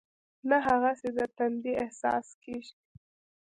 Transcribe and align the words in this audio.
نه 0.49 0.57
هغسې 0.67 1.09
د 1.17 1.19
تندې 1.37 1.71
احساس 1.83 2.27
کېږي. 2.43 2.75